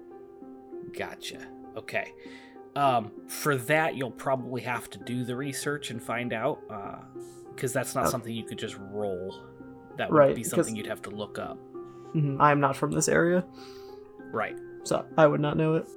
[0.97, 1.37] Gotcha.
[1.77, 2.13] Okay.
[2.75, 6.59] Um, for that, you'll probably have to do the research and find out,
[7.55, 8.09] because that's not Oh.
[8.09, 9.33] something you could just roll.
[9.97, 11.57] That would Right, be something you'd have to look up.
[12.15, 13.45] Mhm, I am not from this area,
[14.31, 14.57] Right.
[14.83, 15.87] so I would not know it.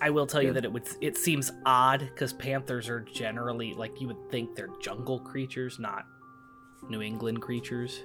[0.00, 0.88] I will tell you that it would.
[1.00, 6.06] It seems odd because panthers are generally like you would think they're jungle creatures, not
[6.88, 8.00] New England creatures.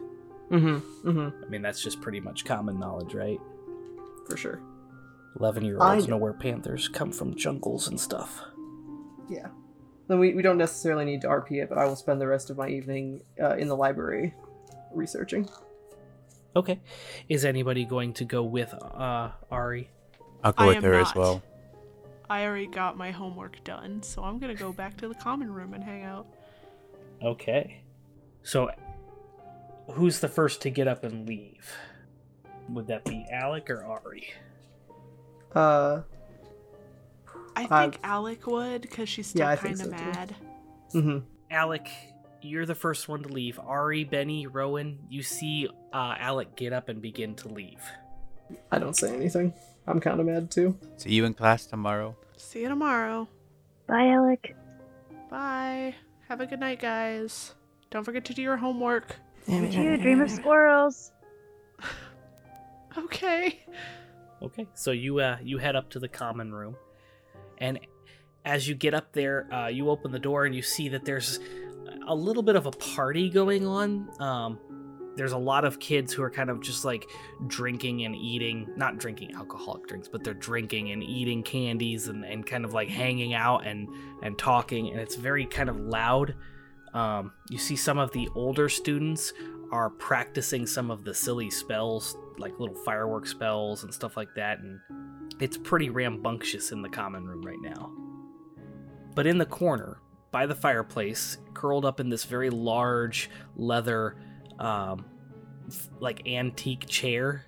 [0.52, 1.10] Mm-hmm.
[1.10, 1.44] Mm-hmm.
[1.46, 3.40] I mean, that's just pretty much common knowledge, right?
[4.28, 4.62] For sure.
[5.40, 8.42] Eleven-year-olds I- know where panthers come from, jungles and stuff.
[9.30, 9.48] Yeah.
[10.08, 12.50] Then we, we don't necessarily need to RP it, but I will spend the rest
[12.50, 14.34] of my evening uh, in the library
[14.92, 15.48] researching.
[16.56, 16.80] Okay.
[17.30, 19.90] Is anybody going to go with uh, Ari?
[20.44, 21.44] I'll go I with am her as well.
[22.28, 25.74] I already got my homework done, so I'm gonna go back to the common room
[25.74, 26.28] and hang out.
[27.24, 27.82] Okay.
[28.44, 28.70] So,
[29.92, 31.72] who's the first to get up and leave?
[32.70, 34.28] Would that be Alec or Ari?
[35.56, 36.02] Uh,
[37.56, 40.36] I Uh, think Alec would, because she's still yeah, kind of so, mad.
[40.94, 41.18] mm-hmm.
[41.52, 41.90] Alec,
[42.42, 43.60] you're the first one to leave.
[43.60, 47.82] Ari, Benny, Rowan, you see uh, Alec get up and begin to leave.
[48.72, 49.54] I don't say anything.
[49.88, 50.78] I'm kind of mad too.
[50.98, 52.16] See you in class tomorrow.
[52.38, 53.28] See you tomorrow.
[53.88, 54.56] Bye, Alec.
[55.30, 55.96] Bye.
[56.28, 57.56] Have a good night, guys.
[57.92, 59.16] Don't forget to do your homework.
[59.48, 61.12] And you, dream of squirrels.
[62.98, 63.60] Okay.
[64.42, 66.76] Okay, so you uh, you head up to the common room,
[67.58, 67.80] and
[68.46, 71.40] as you get up there, uh, you open the door and you see that there's
[72.08, 74.10] a little bit of a party going on.
[74.22, 74.60] Um,
[75.18, 77.06] there's a lot of kids who are kind of just like
[77.48, 82.46] drinking and eating, not drinking alcoholic drinks, but they're drinking and eating candies and, and
[82.46, 83.90] kind of like hanging out and
[84.24, 86.34] and talking, and it's very kind of loud.
[86.94, 89.34] Um, you see some of the older students
[89.72, 94.60] are practicing some of the silly spells, like little firework spells and stuff like that,
[94.60, 94.80] and
[95.40, 97.92] it's pretty rambunctious in the common room right now.
[99.16, 100.00] But in the corner,
[100.32, 104.16] by the fireplace, curled up in this very large leather,
[104.60, 105.06] um,
[106.00, 107.46] like antique chair,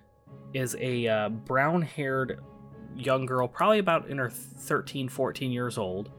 [0.53, 2.39] is a uh, brown haired
[2.95, 6.11] young girl, probably about in her 13, 14 years old.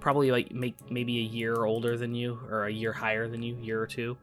[0.00, 3.56] Probably like make, maybe a year older than you, or a year higher than you,
[3.56, 4.16] year or two.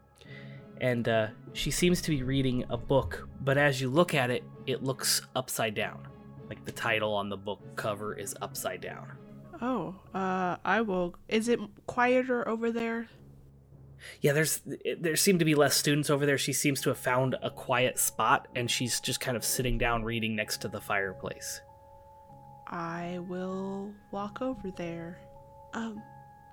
[0.82, 4.44] And uh, she seems to be reading a book, but as you look at it,
[4.66, 6.08] it looks upside down.
[6.50, 9.12] Like the title on the book cover is upside down.
[9.62, 11.16] Oh, uh, I will.
[11.28, 13.08] Is it quieter over there?
[14.22, 14.62] Yeah, there's
[15.00, 16.38] there seem to be less students over there.
[16.38, 20.04] She seems to have found a quiet spot, and she's just kind of sitting down
[20.04, 21.62] reading next to the fireplace.
[22.68, 25.20] I will walk over there.
[25.74, 26.02] Um,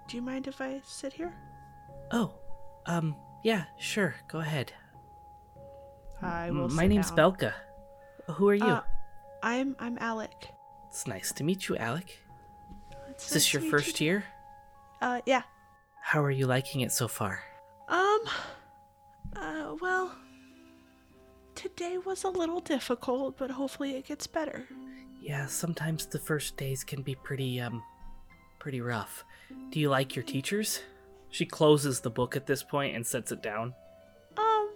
[0.09, 1.35] do you mind if I sit here?
[2.11, 2.35] Oh,
[2.87, 4.73] um, yeah, sure, go ahead.
[6.23, 6.69] I will.
[6.69, 7.33] My name's down.
[7.33, 7.53] Belka.
[8.33, 8.65] Who are you?
[8.65, 8.83] Uh,
[9.43, 10.49] I'm I'm Alec.
[10.89, 12.19] it's nice to meet you, Alec.
[13.11, 14.07] It's Is this nice your first you.
[14.07, 14.25] year?
[15.03, 15.43] Uh, yeah.
[16.03, 17.41] How are you liking it so far?
[17.89, 18.21] Um,
[19.37, 20.15] uh, well,
[21.55, 24.67] today was a little difficult, but hopefully it gets better.
[25.21, 27.83] Yeah, sometimes the first days can be pretty, um,
[28.65, 29.27] pretty rough.
[29.69, 30.81] Do you like your teachers?
[31.29, 33.75] She closes the book at this point and sets it down.
[34.39, 34.71] Um,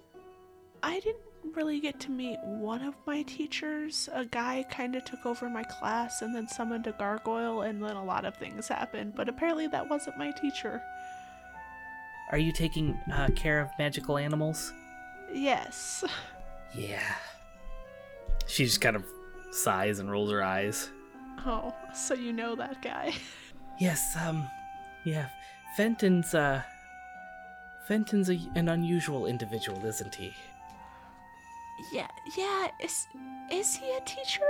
[0.83, 1.23] I didn't
[1.57, 4.11] really get to meet one of my teachers.
[4.13, 7.97] A guy kind of took over my class and then summoned a gargoyle, and then
[7.97, 10.83] a lot of things happened, but apparently that wasn't my teacher.
[12.31, 14.71] Are you taking uh, care of magical animals?
[15.33, 16.05] Yes.
[16.75, 17.15] Yeah.
[18.47, 19.07] She just kind of
[19.51, 20.91] sighs and rolls her eyes.
[21.47, 23.15] Oh, so you know that guy.
[23.79, 24.49] Yes, um,
[25.05, 25.29] yeah.
[25.77, 26.63] Fenton's, uh,
[27.87, 30.35] Fenton's a, an unusual individual, isn't he?
[31.93, 33.07] Yeah, yeah, is
[33.53, 34.43] is he a teacher?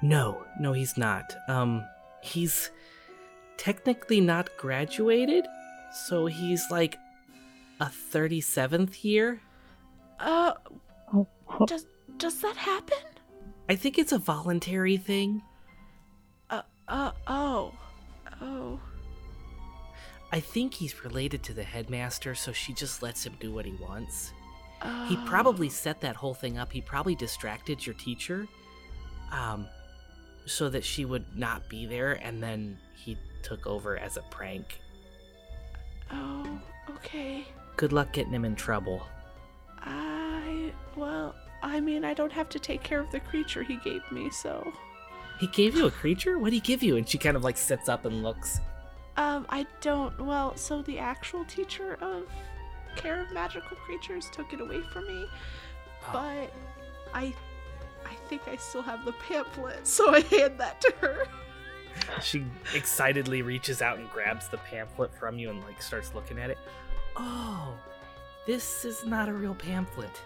[0.00, 1.36] No, no, he's not.
[1.46, 1.84] Um,
[2.22, 2.70] he's
[3.58, 5.46] technically not graduated,
[6.06, 6.96] so he's like
[7.80, 9.40] a 37th year.
[10.18, 10.54] Uh,
[11.14, 11.26] Oh,
[11.66, 12.96] does does that happen?
[13.68, 15.42] I think it's a voluntary thing.
[16.48, 17.72] Uh, uh, oh, oh.
[20.32, 23.72] I think he's related to the headmaster, so she just lets him do what he
[23.72, 24.32] wants.
[24.80, 25.06] oh.
[25.06, 26.72] He probably set that whole thing up.
[26.72, 28.48] He probably distracted your teacher,
[29.30, 29.68] um,
[30.46, 34.80] so that she would not be there, and then he took over as a prank.
[36.10, 36.60] Oh,
[36.96, 37.44] okay.
[37.76, 39.06] Good luck getting him in trouble.
[39.80, 44.02] I well, I mean, I don't have to take care of the creature he gave
[44.10, 44.72] me, so
[45.40, 46.38] He gave you a creature?
[46.38, 46.96] What'd he give you?
[46.96, 48.60] And she kind of like sits up and looks.
[49.16, 50.18] Um, I don't.
[50.20, 52.24] Well, so the actual teacher of
[52.96, 55.26] care of magical creatures took it away from me,
[56.12, 56.52] but
[57.14, 57.34] I,
[58.04, 61.26] I think I still have the pamphlet, so I hand that to her.
[62.22, 62.42] She
[62.74, 66.56] excitedly reaches out and grabs the pamphlet from you and like starts looking at it.
[67.16, 67.74] Oh,
[68.46, 70.22] this is not a real pamphlet.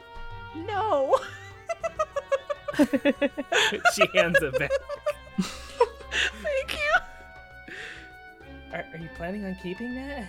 [0.54, 1.18] No.
[2.78, 4.70] she hands it back.
[8.76, 10.26] Are, are you planning on keeping that?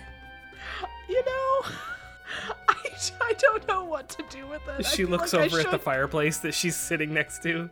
[1.08, 1.62] You know,
[2.68, 2.74] I,
[3.20, 4.86] I don't know what to do with it.
[4.86, 7.68] She looks like over at the fireplace that she's sitting next to.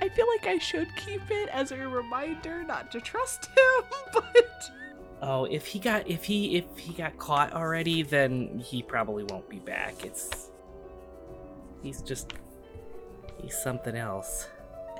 [0.00, 4.70] I feel like I should keep it as a reminder not to trust him, but
[5.22, 9.48] Oh, if he got if he if he got caught already, then he probably won't
[9.48, 10.04] be back.
[10.04, 10.50] It's
[11.80, 12.32] he's just
[13.40, 14.48] he's something else.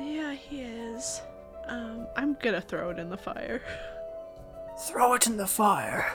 [0.00, 1.20] yeah, he is.
[1.66, 3.62] Um, I'm gonna throw it in the fire.
[4.88, 6.12] Throw it in the fire.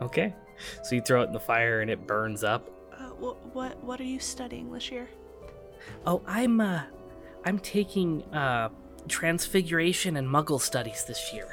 [0.00, 0.34] Okay.
[0.82, 2.70] So you throw it in the fire and it burns up.
[2.92, 5.08] Uh, what what what are you studying this year?
[6.06, 6.82] Oh, I'm uh
[7.44, 8.70] I'm taking uh
[9.08, 11.48] transfiguration and muggle studies this year.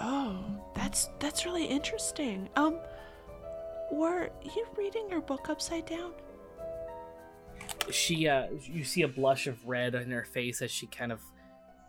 [0.00, 0.38] Oh,
[0.74, 2.48] that's that's really interesting.
[2.56, 2.78] Um,
[3.90, 6.12] were you reading your book upside down?
[7.90, 11.20] She uh you see a blush of red on her face as she kind of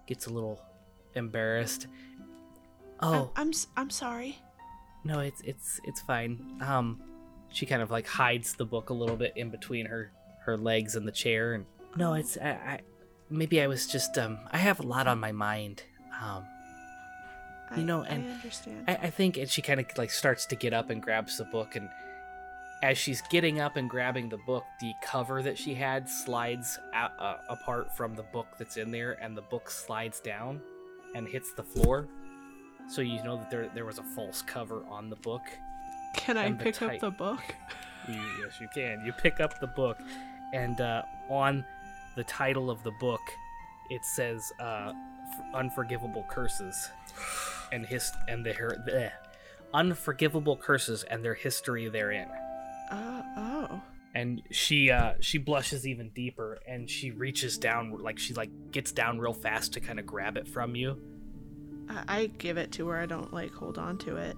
[0.07, 0.59] gets a little
[1.15, 1.87] embarrassed.
[3.03, 4.37] Oh, I'm I'm, I'm sorry.
[5.03, 6.39] No, it's it's it's fine.
[6.61, 7.01] Um,
[7.49, 10.11] she kind of like hides the book a little bit in between her
[10.45, 12.79] her legs and the chair, and no, it's I, I
[13.29, 15.83] maybe I was just um I have a lot on my mind.
[16.21, 16.45] Um,
[17.69, 18.85] I, You know, I and understand.
[18.87, 21.45] I, I think, and she kind of like starts to get up and grabs the
[21.45, 21.89] book, and
[22.81, 27.11] as she's getting up and grabbing the book, the cover that she had slides out,
[27.19, 30.61] uh, apart from the book that's in there, and the book slides down
[31.15, 32.07] and hits the floor.
[32.87, 35.43] So you know that there there was a false cover on the book.
[36.15, 37.41] Can I the pick up the book?
[38.05, 39.01] You, yes, you can.
[39.05, 39.97] You pick up the book,
[40.51, 41.63] and uh, on
[42.17, 43.21] the title of the book,
[43.89, 44.91] it says uh,
[45.53, 46.89] "Unforgivable Curses,"
[47.71, 49.11] and his and their bleh,
[49.73, 52.27] unforgivable curses and their history therein.
[52.91, 53.81] Uh, oh.
[54.15, 58.91] And she uh, she blushes even deeper, and she reaches down, like she like gets
[58.91, 61.01] down real fast to kind of grab it from you.
[61.89, 62.99] I, I give it to her.
[62.99, 64.35] I don't like hold on to it.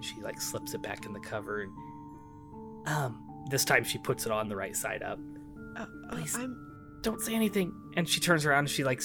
[0.00, 1.72] She like slips it back in the cover, and
[2.86, 5.18] um, this time she puts it on the right side up.
[5.76, 6.36] Uh, uh, Please.
[6.36, 6.56] I'm
[7.02, 7.72] Don't say anything.
[7.96, 9.02] And she turns around and she like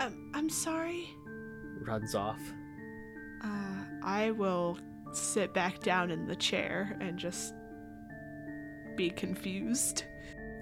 [0.00, 1.10] um, I'm sorry.
[1.86, 2.40] runs off.
[3.42, 4.78] Uh, I will
[5.12, 7.52] sit back down in the chair and just
[8.96, 10.04] be confused.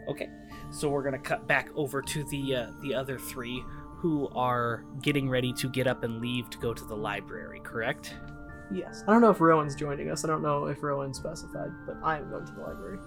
[0.08, 0.28] Okay,
[0.70, 3.62] so we're gonna cut back over to the uh, the other three
[3.98, 7.60] who are getting ready to get up and leave to go to the library.
[7.64, 8.14] Correct?
[8.70, 9.02] Yes.
[9.08, 10.24] I don't know if Rowan's joining us.
[10.24, 12.98] I don't know if Rowan specified, but I am going to the library.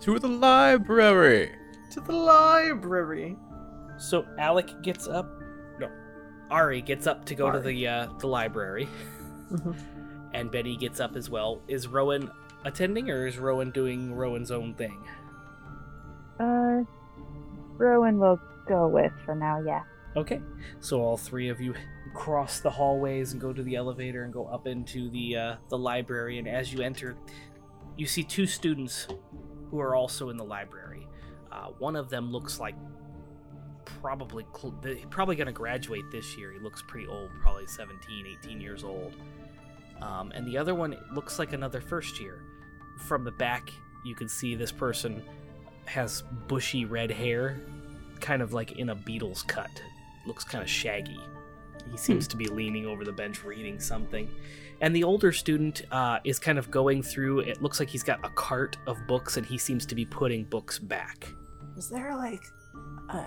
[0.00, 1.52] To the library.
[1.92, 3.36] To the library.
[3.98, 5.30] So Alec gets up.
[5.78, 5.88] No,
[6.50, 8.88] Ari gets up to go to the uh, the library,
[9.52, 9.76] Mhm.
[10.34, 11.62] and Betty gets up as well.
[11.68, 12.30] Is Rowan
[12.64, 14.98] attending, or is Rowan doing Rowan's own thing?
[16.40, 16.82] Uh,
[17.78, 19.82] Rowan will go with for now, yeah.
[20.16, 20.40] Okay,
[20.80, 21.74] so all three of you
[22.14, 25.76] cross the hallways and go to the elevator and go up into the uh, the
[25.76, 26.38] library.
[26.38, 27.16] And as you enter,
[27.98, 29.08] you see two students
[29.70, 31.06] who are also in the library.
[31.52, 32.74] Uh, one of them looks like
[33.84, 34.74] probably cl-
[35.10, 36.50] probably going to graduate this year.
[36.50, 39.14] He looks pretty old, probably 17, 18 years old.
[40.00, 42.42] Um, and the other one looks like another first year.
[43.06, 43.70] From the back,
[44.02, 45.22] you can see this person
[45.84, 47.60] has bushy red hair,
[48.20, 49.70] kind of like in a Beatles cut.
[50.26, 51.20] Looks kind of shaggy.
[51.90, 54.28] He seems to be leaning over the bench reading something.
[54.80, 58.24] And the older student uh, is kind of going through, it looks like he's got
[58.24, 61.28] a cart of books and he seems to be putting books back.
[61.76, 62.42] Is there like
[63.08, 63.24] uh,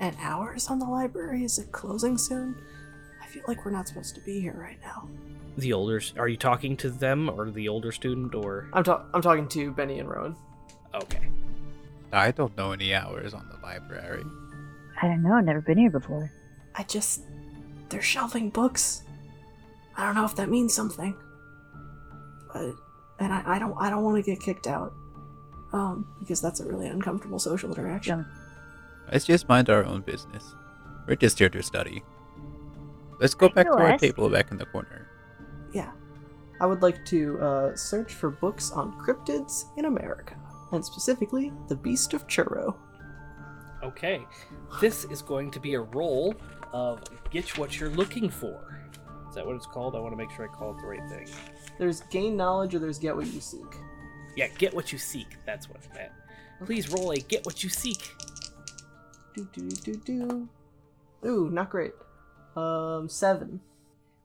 [0.00, 1.44] an hours on the library?
[1.44, 2.56] Is it closing soon?
[3.22, 5.08] I feel like we're not supposed to be here right now.
[5.58, 8.68] The older, are you talking to them or the older student or?
[8.72, 10.36] I'm, ta- I'm talking to Benny and Rowan.
[10.94, 11.28] Okay.
[12.12, 14.24] I don't know any hours on the library.
[15.00, 16.30] I don't know, I've never been here before.
[16.74, 17.22] I just.
[17.88, 19.02] They're shelving books.
[19.96, 21.14] I don't know if that means something.
[22.52, 22.74] But.
[23.18, 24.92] And I, I don't I don't want to get kicked out.
[25.72, 28.26] Um, because that's a really uncomfortable social interaction.
[29.10, 30.54] Let's just mind our own business.
[31.06, 32.02] We're just here to study.
[33.20, 35.08] Let's go back to our table back in the corner.
[35.72, 35.92] Yeah.
[36.60, 40.36] I would like to uh, search for books on cryptids in America,
[40.72, 42.76] and specifically the Beast of Truro.
[43.82, 44.22] Okay.
[44.80, 46.34] This is going to be a roll
[46.72, 48.82] of get what you're looking for.
[49.28, 49.94] Is that what it's called?
[49.94, 51.28] I want to make sure I call it the right thing.
[51.78, 53.60] There's gain knowledge or there's get what you seek.
[54.36, 55.36] Yeah, get what you seek.
[55.44, 56.12] That's what it meant.
[56.64, 58.12] Please roll a get what you seek.
[59.34, 60.48] Do do do do.
[61.26, 61.92] Ooh, not great.
[62.56, 63.60] Um, seven.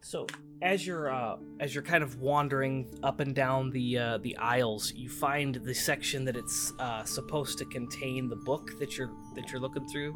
[0.01, 0.25] So
[0.61, 4.91] as you're uh, as you're kind of wandering up and down the uh, the aisles,
[4.95, 9.51] you find the section that it's uh, supposed to contain the book that you're that
[9.51, 10.13] you're looking through,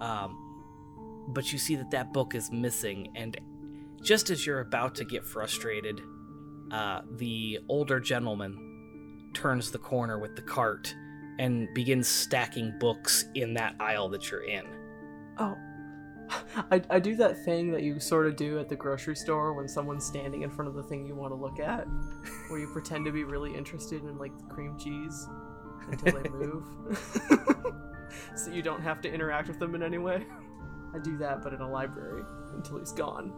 [0.00, 3.10] um, but you see that that book is missing.
[3.14, 3.38] And
[4.02, 6.00] just as you're about to get frustrated,
[6.70, 10.94] uh, the older gentleman turns the corner with the cart
[11.38, 14.66] and begins stacking books in that aisle that you're in.
[15.38, 15.56] Oh.
[16.70, 19.68] I, I do that thing that you sort of do at the grocery store when
[19.68, 21.86] someone's standing in front of the thing you want to look at,
[22.48, 25.28] where you pretend to be really interested in like the cream cheese
[25.90, 26.64] until they move,
[28.36, 30.26] so you don't have to interact with them in any way.
[30.94, 32.22] I do that, but in a library
[32.54, 33.32] until he's gone.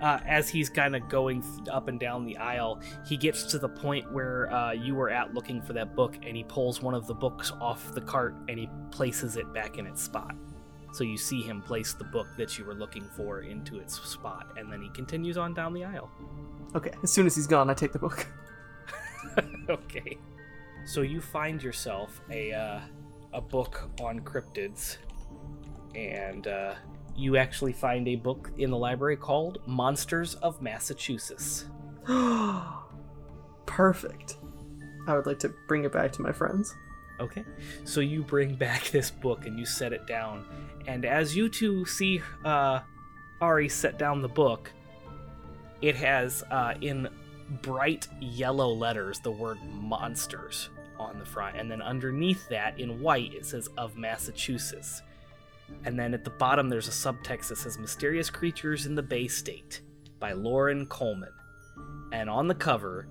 [0.00, 3.68] uh, as he's kind of going up and down the aisle, he gets to the
[3.68, 7.06] point where uh, you were at looking for that book, and he pulls one of
[7.06, 10.34] the books off the cart and he places it back in its spot.
[10.92, 14.54] So you see him place the book that you were looking for into its spot,
[14.56, 16.10] and then he continues on down the aisle.
[16.74, 18.26] Okay, as soon as he's gone, I take the book.
[19.68, 20.18] okay.
[20.84, 22.80] So you find yourself a uh,
[23.32, 24.96] a book on cryptids,
[25.94, 26.74] and uh,
[27.16, 31.66] you actually find a book in the library called Monsters of Massachusetts.
[33.66, 34.38] Perfect.
[35.06, 36.74] I would like to bring it back to my friends.
[37.20, 37.44] Okay.
[37.84, 40.46] So you bring back this book and you set it down.
[40.86, 42.80] And as you two see uh,
[43.40, 44.70] Ari set down the book,
[45.80, 47.08] it has uh, in
[47.62, 51.56] bright yellow letters the word monsters on the front.
[51.56, 55.02] And then underneath that, in white, it says of Massachusetts.
[55.84, 59.28] And then at the bottom, there's a subtext that says Mysterious Creatures in the Bay
[59.28, 59.82] State
[60.18, 61.32] by Loren Coleman.
[62.12, 63.06] and on the cover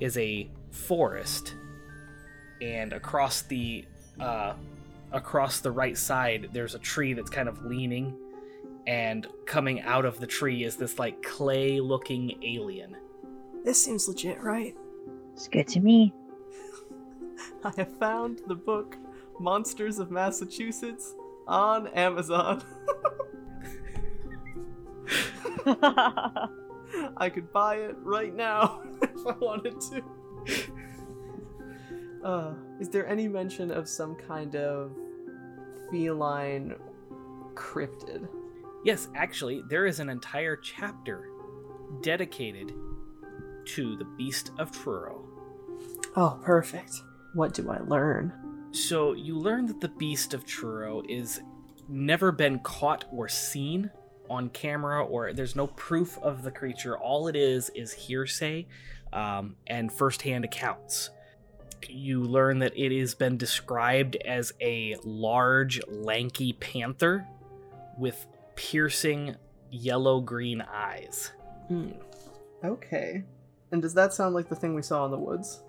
[0.00, 1.54] is a forest,
[2.60, 3.84] and across the
[4.18, 4.54] uh,
[5.12, 8.16] across the right side there's a tree that's kind of leaning,
[8.86, 12.96] and coming out of the tree is this like clay-looking alien.
[13.64, 14.74] This seems legit, right?
[15.34, 16.12] It's good to me.
[17.64, 18.96] I have found the book
[19.38, 21.14] Monsters of Massachusetts
[21.46, 22.62] on Amazon.
[27.16, 30.02] I could buy it right now if I wanted to.
[32.22, 34.92] Uh, is there any mention of some kind of
[35.90, 36.74] feline
[37.54, 38.28] cryptid?
[38.84, 41.28] Yes, actually, there is an entire chapter
[42.02, 42.72] dedicated
[43.66, 45.24] to the Beast of Truro.
[46.16, 47.02] Oh, perfect.
[47.34, 48.32] What do I learn?
[48.72, 51.40] So you learn that the Beast of Truro is
[51.88, 53.90] never been caught or seen
[54.28, 56.96] on camera, or there's no proof of the creature.
[56.96, 58.66] All it is is hearsay
[59.12, 61.10] um, and firsthand accounts.
[61.88, 67.26] You learn that it has been described as a large, lanky panther
[67.98, 68.26] with
[68.56, 69.36] piercing
[69.70, 71.32] yellow green eyes.
[71.68, 71.92] Hmm.
[72.64, 73.24] Okay.
[73.72, 75.62] And does that sound like the thing we saw in the woods?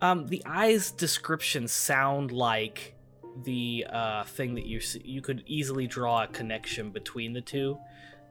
[0.00, 2.94] Um, the eyes descriptions sound like
[3.44, 5.02] the uh, thing that you see.
[5.04, 7.78] You could easily draw a connection between the two.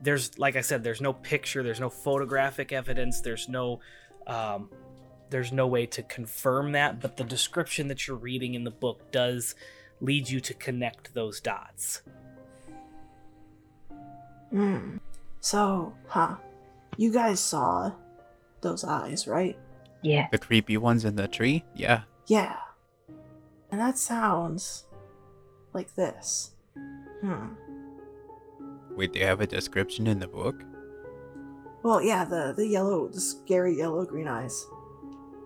[0.02, 3.80] There's, like I said, there's no picture, there's no photographic evidence, there's no,
[4.28, 4.70] um,
[5.30, 7.00] there's no way to confirm that.
[7.02, 9.56] But the description that you're reading in the book does
[10.02, 12.02] lead you to connect those dots.
[14.52, 14.98] Hmm.
[15.40, 16.36] So, huh.
[16.98, 17.92] You guys saw
[18.62, 19.58] those eyes, right?
[20.02, 20.28] Yeah.
[20.32, 21.64] The creepy ones in the tree?
[21.76, 22.04] Yeah.
[22.28, 22.58] Yeah.
[23.72, 24.86] And that sounds
[25.74, 26.52] like this.
[27.22, 27.54] Hmm.
[28.96, 30.64] Wait, they have a description in the book?
[31.84, 34.66] Well, yeah, the the yellow, the scary yellow green eyes.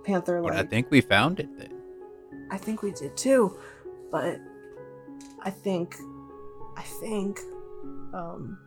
[0.04, 1.74] Panther like I think we found it then.
[2.50, 3.58] I think we did too,
[4.12, 4.40] but
[5.44, 5.96] I think
[6.78, 7.40] I think
[8.14, 8.58] um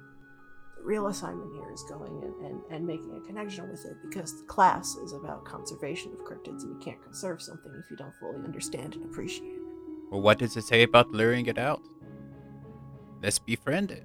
[0.77, 4.39] the real assignment here is going in and, and making a connection with it because
[4.41, 8.15] the class is about conservation of cryptids and you can't conserve something if you don't
[8.21, 9.63] fully understand and appreciate it.
[10.11, 11.83] Well, what does it say about luring it out?
[13.23, 14.05] Let's befriend it.